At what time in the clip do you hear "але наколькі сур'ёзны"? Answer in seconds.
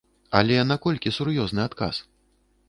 0.37-1.61